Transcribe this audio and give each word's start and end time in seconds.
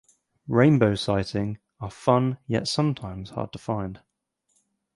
Rainbow 0.47 0.95
sighting 0.95 1.59
are 1.79 1.91
fun 1.91 2.39
yet 2.47 2.67
sometimes 2.67 3.29
hard 3.29 3.53
to 3.53 3.59
find. 3.59 4.01